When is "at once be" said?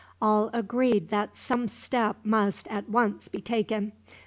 2.69-3.39